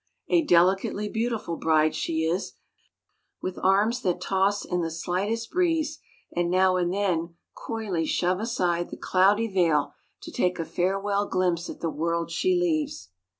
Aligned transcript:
A 0.29 0.41
delicately 0.43 1.07
beautiful 1.09 1.57
bride 1.57 1.93
she 1.93 2.23
is, 2.25 2.53
with 3.39 3.59
arms 3.63 4.01
that 4.01 4.19
toss 4.19 4.65
in 4.65 4.81
the 4.81 4.89
slightest 4.89 5.51
breeze 5.51 5.99
and 6.35 6.49
now 6.49 6.75
and 6.75 6.91
then 6.91 7.35
coyly 7.53 8.07
shove 8.07 8.39
aside 8.39 8.89
the 8.89 8.97
cloudy 8.97 9.47
veil 9.47 9.93
to 10.23 10.31
take 10.31 10.57
a 10.57 10.65
farewell 10.65 11.27
glimpse 11.27 11.69
at 11.69 11.81
the 11.81 11.91
world 11.91 12.31
she 12.31 12.55
leaves. 12.59 13.09